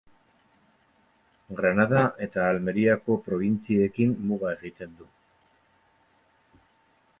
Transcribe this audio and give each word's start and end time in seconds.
Granada 1.59 2.01
eta 2.27 2.47
Almeriako 2.53 3.19
probintziekin 3.29 4.17
muga 4.31 4.53
egiten 4.57 4.99
du. 5.03 5.13